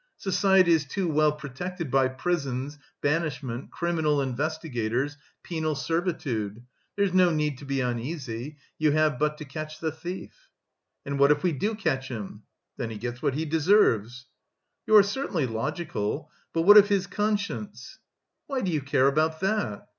[0.17, 6.63] Society is too well protected by prisons, banishment, criminal investigators, penal servitude.
[6.95, 8.57] There's no need to be uneasy.
[8.79, 10.49] You have but to catch the thief."
[11.05, 12.41] "And what if we do catch him?"
[12.77, 14.25] "Then he gets what he deserves."
[14.87, 16.31] "You are certainly logical.
[16.51, 17.99] But what of his conscience?"
[18.47, 19.87] "Why do you care about that?"